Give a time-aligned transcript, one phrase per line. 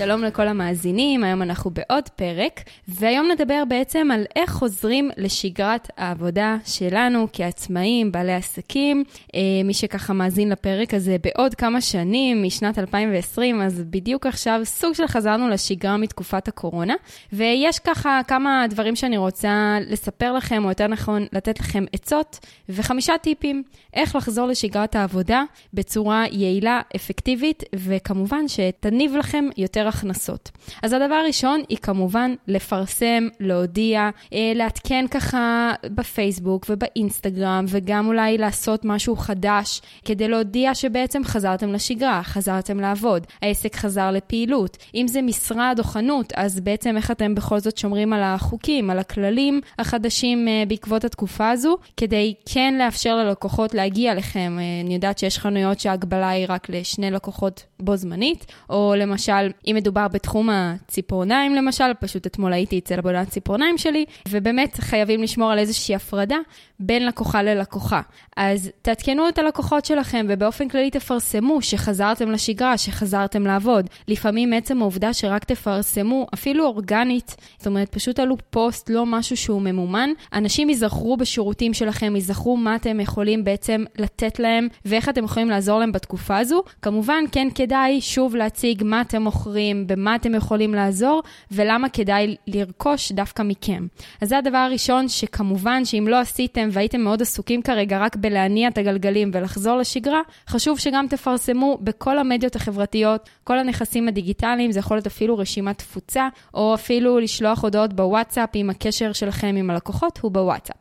[0.00, 6.56] שלום לכל המאזינים, היום אנחנו בעוד פרק, והיום נדבר בעצם על איך חוזרים לשגרת העבודה
[6.64, 9.04] שלנו כעצמאים, בעלי עסקים.
[9.34, 14.94] אה, מי שככה מאזין לפרק הזה בעוד כמה שנים, משנת 2020, אז בדיוק עכשיו סוג
[14.94, 16.94] של חזרנו לשגרה מתקופת הקורונה,
[17.32, 22.38] ויש ככה כמה דברים שאני רוצה לספר לכם, או יותר נכון, לתת לכם עצות
[22.68, 23.62] וחמישה טיפים
[23.94, 25.42] איך לחזור לשגרת העבודה
[25.74, 30.50] בצורה יעילה, אפקטיבית, וכמובן שתניב לכם יותר הכנסות.
[30.82, 38.84] אז הדבר הראשון היא כמובן לפרסם, להודיע, אה, לעדכן ככה בפייסבוק ובאינסטגרם, וגם אולי לעשות
[38.84, 44.76] משהו חדש כדי להודיע שבעצם חזרתם לשגרה, חזרתם לעבוד, העסק חזר לפעילות.
[44.94, 48.98] אם זה משרד או חנות, אז בעצם איך אתם בכל זאת שומרים על החוקים, על
[48.98, 54.56] הכללים החדשים אה, בעקבות התקופה הזו, כדי כן לאפשר ללקוחות להגיע אליכם.
[54.58, 59.76] אה, אני יודעת שיש חנויות שההגבלה היא רק לשני לקוחות בו זמנית, או למשל, אם
[59.80, 65.58] מדובר בתחום הציפורניים למשל, פשוט אתמול הייתי אצל עבודת ציפורניים שלי, ובאמת חייבים לשמור על
[65.58, 66.36] איזושהי הפרדה
[66.80, 68.00] בין לקוחה ללקוחה.
[68.36, 73.90] אז תעדכנו את הלקוחות שלכם, ובאופן כללי תפרסמו שחזרתם לשגרה, שחזרתם לעבוד.
[74.08, 79.62] לפעמים עצם העובדה שרק תפרסמו, אפילו אורגנית, זאת אומרת, פשוט עלו פוסט, לא משהו שהוא
[79.62, 85.50] ממומן, אנשים ייזכרו בשירותים שלכם, ייזכרו מה אתם יכולים בעצם לתת להם, ואיך אתם יכולים
[85.50, 86.62] לעזור להם בתקופה הזו.
[86.82, 93.12] כמובן, כן כדאי שוב להציג מה אתם מוכרים, במה אתם יכולים לעזור, ולמה כדאי לרכוש
[93.12, 93.86] דווקא מכם.
[94.20, 98.78] אז זה הדבר הראשון, שכמובן, שאם לא עשיתם והייתם מאוד עסוקים כרגע רק בלהניע את
[98.78, 105.06] הגלגלים ולחזור לשגרה, חשוב שגם תפרסמו בכל המדיות החברתיות, כל הנכסים הדיגיטליים, זה יכול להיות
[105.06, 110.76] אפילו רשימת תפוצה, או אפילו לשלוח הודעות בוואטסאפ אם הקשר שלכם עם הלקוחות הוא בוואטסאפ.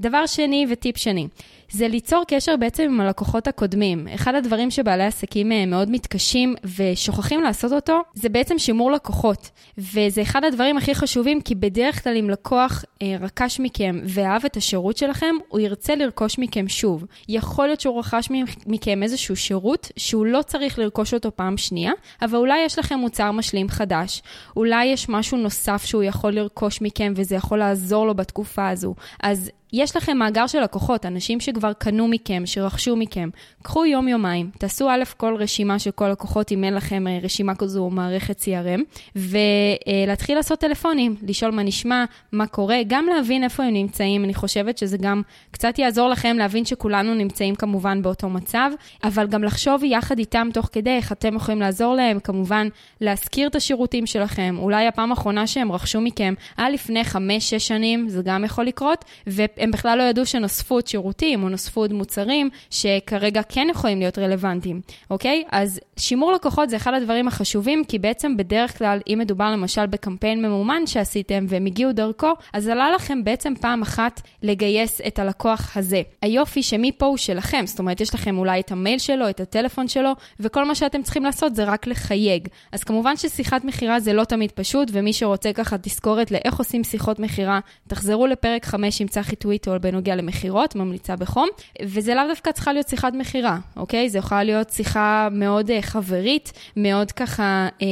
[0.00, 1.28] דבר שני וטיפ שני,
[1.72, 4.08] זה ליצור קשר בעצם עם הלקוחות הקודמים.
[4.08, 9.50] אחד הדברים שבעלי עסקים אה, מאוד מתקשים ושוכחים לעשות אותו, זה בעצם שימור לקוחות.
[9.78, 14.56] וזה אחד הדברים הכי חשובים, כי בדרך כלל אם לקוח אה, רכש מכם ואהב את
[14.56, 17.04] השירות שלכם, הוא ירצה לרכוש מכם שוב.
[17.28, 18.28] יכול להיות שהוא רכש
[18.66, 21.92] מכם איזשהו שירות שהוא לא צריך לרכוש אותו פעם שנייה,
[22.22, 24.22] אבל אולי יש לכם מוצר משלים חדש.
[24.56, 28.94] אולי יש משהו נוסף שהוא יכול לרכוש מכם וזה יכול לעזור לו בתקופה הזו.
[29.22, 33.28] אז יש לכם מאגר של לקוחות, אנשים שכבר קנו מכם, שרכשו מכם.
[33.62, 37.80] קחו יום-יומיים, תעשו א' כל רשימה של כל לקוחות, אם אין לכם אה, רשימה כזו
[37.80, 38.80] או מערכת CRM,
[39.16, 44.24] ולהתחיל לעשות טלפונים, לשאול מה נשמע, מה קורה, גם להבין איפה הם נמצאים.
[44.24, 48.70] אני חושבת שזה גם קצת יעזור לכם להבין שכולנו נמצאים כמובן באותו מצב,
[49.04, 52.68] אבל גם לחשוב יחד איתם תוך כדי איך אתם יכולים לעזור להם, כמובן
[53.00, 54.56] להזכיר את השירותים שלכם.
[54.58, 57.14] אולי הפעם האחרונה שהם רכשו מכם היה לפני 5-6
[57.58, 61.92] שנים, זה גם יכול לקרות, והם בכלל לא ידעו שנוספו עוד שירותים או נוספו עוד
[61.92, 64.80] מוצרים שכרגע כן יכולים להיות רלוונטיים,
[65.10, 65.44] אוקיי?
[65.50, 70.42] אז שימור לקוחות זה אחד הדברים החשובים, כי בעצם בדרך כלל, אם מדובר למשל בקמפיין
[70.42, 76.02] ממומן שעשיתם והם הגיעו דרכו, אז עלה לכם בעצם פעם אחת לגייס את הלקוח הזה.
[76.22, 80.12] היופי שמפה הוא שלכם, זאת אומרת, יש לכם אולי את המייל שלו, את הטלפון שלו,
[80.40, 82.48] וכל מה שאתם צריכים לעשות זה רק לחייג.
[82.72, 87.18] אז כמובן ששיחת מכירה זה לא תמיד פשוט, ומי שרוצה ככה תזכורת לאיך עושים שיחות
[87.18, 91.39] מכירה, תחזרו לפרק 5 עם צחי טוויטול בנוגע למכירות, ממליצה בחום,
[91.82, 94.08] וזה לאו דווקא צריכה להיות שיחת מכירה, אוקיי?
[94.08, 97.82] זה יכולה להיות שיחה מאוד uh, חברית, מאוד ככה uh,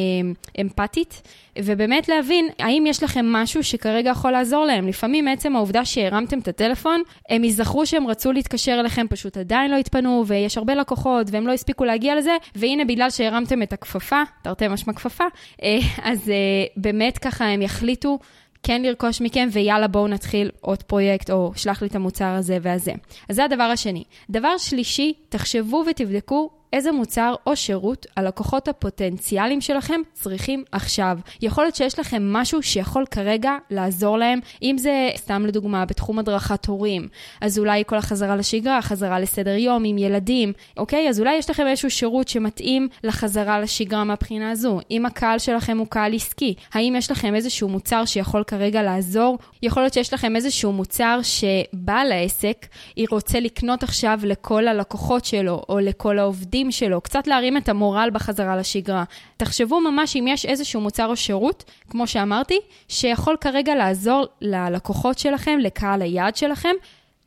[0.60, 1.22] אמפתית.
[1.58, 4.88] ובאמת להבין האם יש לכם משהו שכרגע יכול לעזור להם.
[4.88, 9.76] לפעמים עצם העובדה שהרמתם את הטלפון, הם ייזכרו שהם רצו להתקשר אליכם, פשוט עדיין לא
[9.76, 14.68] התפנו, ויש הרבה לקוחות, והם לא הספיקו להגיע לזה, והנה בגלל שהרמתם את הכפפה, תרתי
[14.68, 15.24] משמע כפפה,
[15.62, 16.32] אה, אז
[16.76, 18.18] באמת ככה הם יחליטו
[18.62, 22.92] כן לרכוש מכם, ויאללה בואו נתחיל עוד פרויקט, או שלח לי את המוצר הזה והזה.
[23.28, 24.04] אז זה הדבר השני.
[24.30, 31.18] דבר שלישי, תחשבו ותבדקו איזה מוצר או שירות הלקוחות הפוטנציאליים שלכם צריכים עכשיו.
[31.42, 36.66] יכול להיות שיש לכם משהו שיכול כרגע לעזור להם, אם זה סתם לדוגמה בתחום הדרכת
[36.66, 37.08] הורים,
[37.40, 41.08] אז אולי כל החזרה לשגרה, חזרה לסדר יום עם ילדים, אוקיי?
[41.08, 44.80] אז אולי יש לכם איזשהו שירות שמתאים לחזרה לשגרה מהבחינה הזו.
[44.90, 49.38] אם הקהל שלכם הוא קהל עסקי, האם יש לכם איזשהו מוצר שיכול כרגע לעזור?
[49.62, 52.66] יכול להיות שיש לכם איזשהו מוצר שבעל העסק
[53.10, 56.57] רוצה לקנות עכשיו לכל הלקוחות שלו או לכל העובדים.
[56.58, 59.04] העובדים שלו, קצת להרים את המורל בחזרה לשגרה.
[59.36, 62.58] תחשבו ממש אם יש איזשהו מוצר או שירות, כמו שאמרתי,
[62.88, 66.74] שיכול כרגע לעזור ללקוחות שלכם, לקהל היעד שלכם,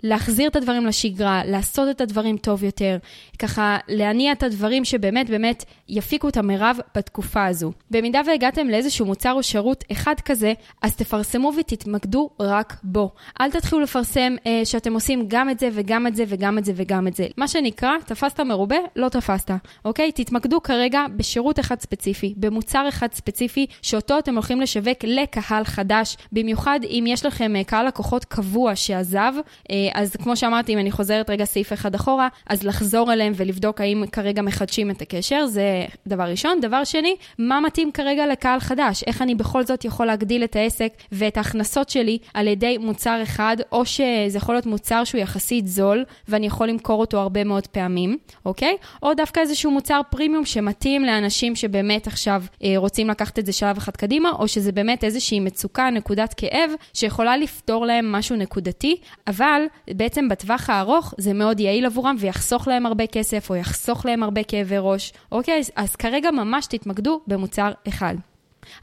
[0.03, 2.97] להחזיר את הדברים לשגרה, לעשות את הדברים טוב יותר,
[3.39, 7.71] ככה להניע את הדברים שבאמת באמת יפיקו את המרב בתקופה הזו.
[7.91, 13.11] במידה והגעתם לאיזשהו מוצר או שירות אחד כזה, אז תפרסמו ותתמקדו רק בו.
[13.41, 16.73] אל תתחילו לפרסם אה, שאתם עושים גם את זה וגם את זה וגם את זה
[16.75, 17.27] וגם את זה.
[17.37, 19.51] מה שנקרא, תפסת מרובה, לא תפסת,
[19.85, 20.11] אוקיי?
[20.11, 26.79] תתמקדו כרגע בשירות אחד ספציפי, במוצר אחד ספציפי, שאותו אתם הולכים לשווק לקהל חדש, במיוחד
[26.83, 29.33] אם יש לכם אה, קהל לקוחות קבוע שעזב,
[29.71, 33.81] אה, אז כמו שאמרתי, אם אני חוזרת רגע סעיף אחד אחורה, אז לחזור אליהם ולבדוק
[33.81, 36.59] האם כרגע מחדשים את הקשר, זה דבר ראשון.
[36.61, 39.03] דבר שני, מה מתאים כרגע לקהל חדש?
[39.07, 43.57] איך אני בכל זאת יכול להגדיל את העסק ואת ההכנסות שלי על ידי מוצר אחד,
[43.71, 48.17] או שזה יכול להיות מוצר שהוא יחסית זול, ואני יכול למכור אותו הרבה מאוד פעמים,
[48.45, 48.77] אוקיי?
[49.03, 53.77] או דווקא איזשהו מוצר פרימיום שמתאים לאנשים שבאמת עכשיו אה, רוצים לקחת את זה שלב
[53.77, 58.95] אחד קדימה, או שזה באמת איזושהי מצוקה, נקודת כאב, שיכולה לפתור להם משהו נקודתי,
[59.27, 64.23] אבל בעצם בטווח הארוך זה מאוד יעיל עבורם ויחסוך להם הרבה כסף, או יחסוך להם
[64.23, 65.61] הרבה כאבי ראש, אוקיי?
[65.75, 68.15] אז, כרגע ממש תתמקדו במוצר אחד.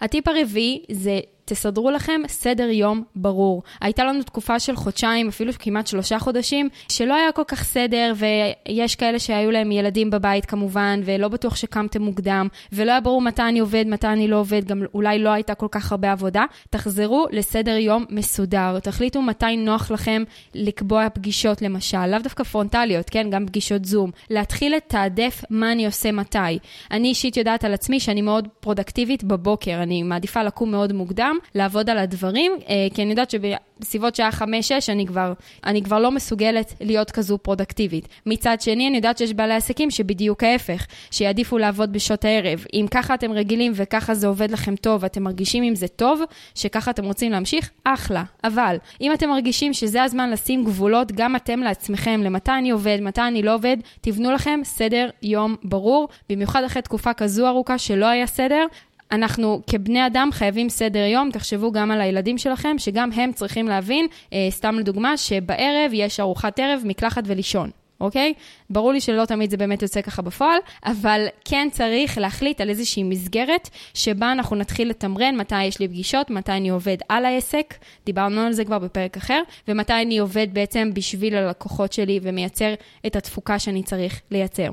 [0.00, 3.62] הטיפ הרביעי זה תסדרו לכם סדר יום ברור.
[3.80, 8.96] הייתה לנו תקופה של חודשיים, אפילו כמעט שלושה חודשים, שלא היה כל כך סדר, ויש
[8.96, 13.58] כאלה שהיו להם ילדים בבית כמובן, ולא בטוח שקמתם מוקדם, ולא היה ברור מתי אני
[13.58, 16.44] עובד, מתי אני לא עובד, גם אולי לא הייתה כל כך הרבה עבודה.
[16.70, 18.78] תחזרו לסדר יום מסודר.
[18.80, 20.22] תחליטו מתי נוח לכם
[20.54, 23.30] לקבוע פגישות למשל, לאו דווקא פרונטליות, כן?
[23.30, 24.10] גם פגישות זום.
[24.30, 26.58] להתחיל לתעדף מה אני עושה מתי.
[26.90, 31.37] אני אישית יודעת על עצמי שאני מאוד פרודקטיבית בבוקר, אני מעדיפה לקום מאוד מוקדם.
[31.54, 35.32] לעבוד על הדברים, אה, כי אני יודעת שבסביבות שעה חמש-שש אני כבר,
[35.66, 38.08] אני כבר לא מסוגלת להיות כזו פרודקטיבית.
[38.26, 42.64] מצד שני, אני יודעת שיש בעלי עסקים שבדיוק ההפך, שיעדיפו לעבוד בשעות הערב.
[42.74, 46.20] אם ככה אתם רגילים וככה זה עובד לכם טוב, אתם מרגישים עם זה טוב,
[46.54, 48.24] שככה אתם רוצים להמשיך, אחלה.
[48.44, 53.20] אבל אם אתם מרגישים שזה הזמן לשים גבולות, גם אתם לעצמכם, למתי אני עובד, מתי
[53.20, 58.26] אני לא עובד, תבנו לכם סדר יום ברור, במיוחד אחרי תקופה כזו ארוכה שלא היה
[58.26, 58.66] סדר,
[59.12, 64.06] אנחנו כבני אדם חייבים סדר יום, תחשבו גם על הילדים שלכם, שגם הם צריכים להבין,
[64.32, 67.70] אה, סתם לדוגמה, שבערב יש ארוחת ערב, מקלחת ולישון.
[68.00, 68.34] אוקיי?
[68.70, 73.02] ברור לי שלא תמיד זה באמת יוצא ככה בפועל, אבל כן צריך להחליט על איזושהי
[73.02, 77.74] מסגרת שבה אנחנו נתחיל לתמרן מתי יש לי פגישות, מתי אני עובד על העסק,
[78.06, 82.74] דיברנו על זה כבר בפרק אחר, ומתי אני עובד בעצם בשביל הלקוחות שלי ומייצר
[83.06, 84.70] את התפוקה שאני צריך לייצר.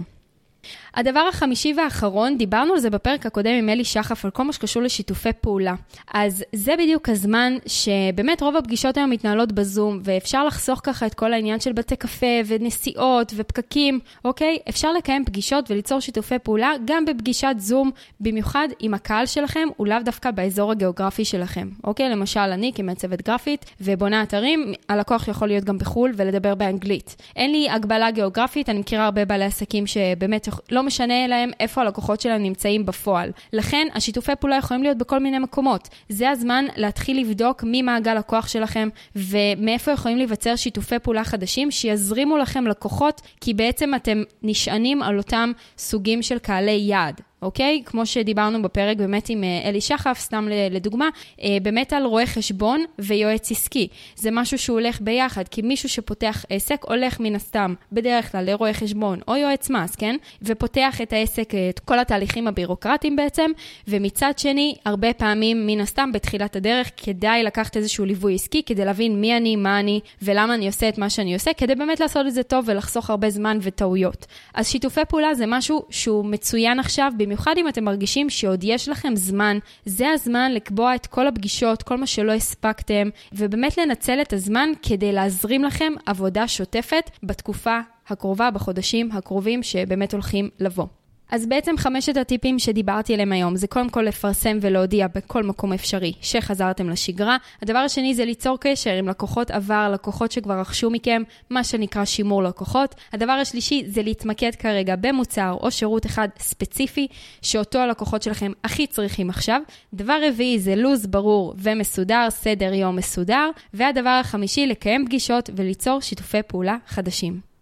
[0.96, 4.84] הדבר החמישי והאחרון, דיברנו על זה בפרק הקודם עם אלי שחף, על כל מה שקשור
[4.84, 5.74] לשיתופי פעולה.
[6.14, 11.34] אז זה בדיוק הזמן שבאמת רוב הפגישות היום מתנהלות בזום, ואפשר לחסוך ככה את כל
[11.34, 14.58] העניין של בתי קפה ונסיעות ופקקים, אוקיי?
[14.70, 19.98] אפשר לקיים פגישות וליצור שיתופי פעולה גם בפגישת זום, במיוחד אם הקהל שלכם הוא לאו
[20.06, 22.10] דווקא באזור הגיאוגרפי שלכם, אוקיי?
[22.10, 27.16] למשל, אני כמעצבת גרפית ובונה אתרים, הלקוח יכול להיות גם בחו"ל ולדבר באנגלית.
[27.36, 32.22] אין לי הגבלה גיאוגרפית, אני מכירה הרבה בעלי עסקים שבאמת לא משנה להם איפה הלקוחות
[32.22, 33.32] שלהם נמצאים בפועל.
[33.54, 35.90] לכן, השיתופי פעולה יכולים להיות בכל מיני מקומות.
[36.10, 42.38] זה הזמן להתחיל לבדוק מי מעגל הכוח שלכם ומאיפה יכולים להיווצר שיתופי פעולה חדשים שיזרימו
[42.38, 47.22] לכם לקוחות, כי בעצם אתם נשענים על אותם סוגים של קהלי יעד.
[47.46, 47.82] אוקיי?
[47.86, 51.10] כמו שדיברנו בפרק באמת עם אה, אלי שחף, סתם לדוגמה,
[51.42, 53.88] אה, באמת על רואה חשבון ויועץ עסקי.
[54.16, 58.74] זה משהו שהוא הולך ביחד, כי מישהו שפותח עסק הולך מן הסתם, בדרך כלל לרואה
[58.74, 60.16] חשבון או יועץ מס, כן?
[60.42, 63.52] ופותח את העסק, אה, את כל התהליכים הבירוקרטיים בעצם,
[63.88, 69.22] ומצד שני, הרבה פעמים, מן הסתם, בתחילת הדרך, כדאי לקחת איזשהו ליווי עסקי כדי להבין
[69.22, 72.34] מי אני, מה אני ולמה אני עושה את מה שאני עושה, כדי באמת לעשות את
[72.34, 74.26] זה טוב ולחסוך הרבה זמן וטעויות.
[74.54, 77.12] אז שיתופי פעולה זה משהו שהוא מצוין עכשיו,
[77.58, 82.08] אם אתם מרגישים שעוד יש לכם זמן, זה הזמן לקבוע את כל הפגישות, כל מה
[82.08, 89.64] שלא הספקתם, ובאמת לנצל את הזמן כדי להזרים לכם עבודה שוטפת בתקופה הקרובה, בחודשים הקרובים
[89.64, 90.86] שבאמת הולכים לבוא.
[91.32, 96.14] אז בעצם חמשת הטיפים שדיברתי עליהם היום זה קודם כל לפרסם ולהודיע בכל מקום אפשרי
[96.22, 97.38] שחזרתם לשגרה.
[97.62, 102.44] הדבר השני זה ליצור קשר עם לקוחות עבר, לקוחות שכבר רכשו מכם, מה שנקרא שימור
[102.44, 102.96] לקוחות.
[103.14, 107.08] הדבר השלישי זה להתמקד כרגע במוצר או שירות אחד ספציפי
[107.42, 109.62] שאותו הלקוחות שלכם הכי צריכים עכשיו.
[109.94, 113.50] דבר רביעי זה לו"ז ברור ומסודר, סדר יום מסודר.
[113.74, 117.55] והדבר החמישי לקיים פגישות וליצור שיתופי פעולה חדשים.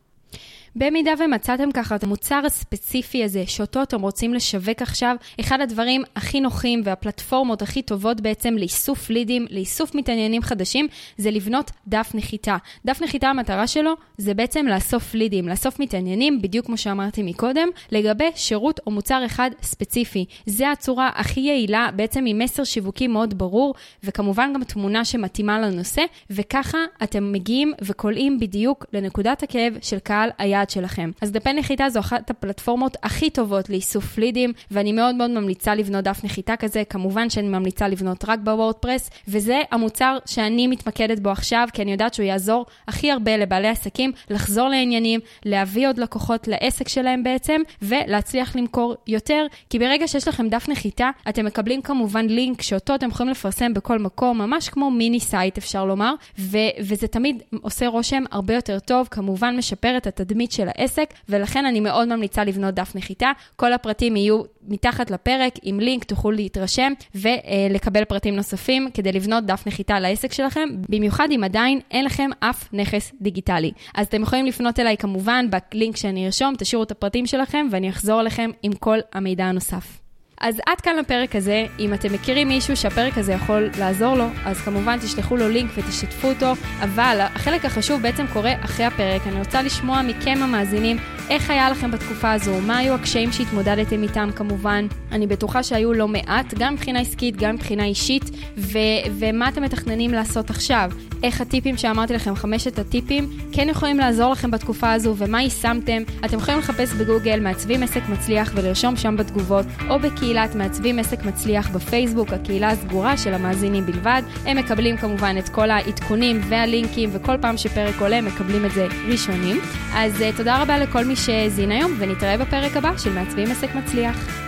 [0.76, 6.40] במידה ומצאתם ככה את המוצר הספציפי הזה, שאותו אתם רוצים לשווק עכשיו, אחד הדברים הכי
[6.40, 10.88] נוחים והפלטפורמות הכי טובות בעצם לאיסוף לידים, לאיסוף מתעניינים חדשים,
[11.18, 12.58] זה לבנות דף נחיתה.
[12.86, 18.30] דף נחיתה, המטרה שלו זה בעצם לאסוף לידים, לאסוף מתעניינים, בדיוק כמו שאמרתי מקודם, לגבי
[18.36, 20.26] שירות או מוצר אחד ספציפי.
[20.46, 26.02] זה הצורה הכי יעילה, בעצם עם מסר שיווקי מאוד ברור, וכמובן גם תמונה שמתאימה לנושא,
[26.30, 31.12] וככה אתם מגיעים וקולעים בדיוק לנקודת הכאב של קהל היעד שלכם.
[31.22, 36.04] אז דפי נחיתה זו אחת הפלטפורמות הכי טובות לאיסוף לידים, ואני מאוד מאוד ממליצה לבנות
[36.04, 41.68] דף נחיתה כזה, כמובן שאני ממליצה לבנות רק בוורדפרס, וזה המוצר שאני מתמקדת בו עכשיו,
[41.74, 46.88] כי אני יודעת שהוא יעזור הכי הרבה לבעלי עסקים לחזור לעניינים, להביא עוד לקוחות לעסק
[46.88, 52.62] שלהם בעצם, ולהצליח למכור יותר, כי ברגע שיש לכם דף נחיתה, אתם מקבלים כמובן לינק
[52.62, 57.44] שאותו אתם יכולים לפרסם בכל מקום, ממש כמו mini site אפשר לומר, ו- וזה תמיד
[57.62, 62.44] עושה רושם הרבה יותר טוב, כמובן משפר את התדמית של העסק, ולכן אני מאוד ממליצה
[62.44, 63.32] לבנות דף נחיתה.
[63.56, 69.64] כל הפרטים יהיו מתחת לפרק, עם לינק תוכלו להתרשם ולקבל פרטים נוספים כדי לבנות דף
[69.68, 73.72] נחיתה לעסק שלכם, במיוחד אם עדיין אין לכם אף נכס דיגיטלי.
[73.96, 78.22] אז אתם יכולים לפנות אליי כמובן בלינק שאני ארשום, תשאירו את הפרטים שלכם ואני אחזור
[78.22, 80.03] אליכם עם כל המידע הנוסף.
[80.42, 81.66] אז עד כאן לפרק הזה.
[81.80, 86.28] אם אתם מכירים מישהו שהפרק הזה יכול לעזור לו, אז כמובן תשלחו לו לינק ותשתפו
[86.28, 89.28] אותו, אבל החלק החשוב בעצם קורה אחרי הפרק.
[89.28, 90.98] אני רוצה לשמוע מכם המאזינים
[91.30, 94.88] איך היה לכם בתקופה הזו, מה היו הקשיים שהתמודדתם איתם כמובן.
[95.12, 98.24] אני בטוחה שהיו לא מעט, גם מבחינה עסקית, גם מבחינה אישית,
[98.58, 98.80] ו-
[99.20, 100.92] ומה אתם מתכננים לעשות עכשיו.
[101.24, 106.04] איך הטיפים שאמרתי לכם, חמשת הטיפים, כן יכולים לעזור לכם בתקופה הזו, ומה יישמתם.
[106.26, 111.70] אתם יכולים לחפש בגוגל מעצבים עסק מצליח ולרשום שם בתגובות, או בקהילת מעצבים עסק מצליח
[111.70, 114.22] בפייסבוק, הקהילה הסגורה של המאזינים בלבד.
[114.46, 119.58] הם מקבלים כמובן את כל העדכונים והלינקים, וכל פעם שפרק עולה מקבלים את זה ראשונים.
[119.94, 124.43] אז uh, תודה רבה לכל מי שהאזין היום, ונתראה בפרק הבא של מעצבים עסק מצליח.